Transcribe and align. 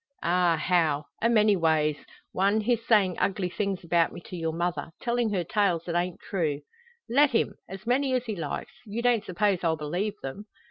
"Ah, 0.23 0.57
how! 0.57 1.05
A 1.21 1.29
many 1.29 1.55
ways. 1.55 1.95
One, 2.31 2.61
his 2.61 2.83
sayin' 2.87 3.15
ugly 3.19 3.51
things 3.51 3.83
about 3.83 4.11
me 4.11 4.19
to 4.21 4.35
your 4.35 4.51
mother 4.51 4.89
tellin' 4.99 5.31
her 5.31 5.43
tales 5.43 5.83
that 5.85 5.93
ain't 5.93 6.19
true." 6.19 6.61
"Let 7.07 7.29
him 7.29 7.53
as 7.69 7.85
many 7.85 8.15
as 8.15 8.25
he 8.25 8.35
likes; 8.35 8.73
you 8.87 9.03
don't 9.03 9.23
suppose 9.23 9.59
I'll 9.63 9.77
believe 9.77 10.15
them?" 10.23 10.47